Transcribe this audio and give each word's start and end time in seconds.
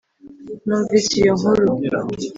numvise 0.65 1.11
iyo 1.21 1.33
nkuru, 1.39 1.65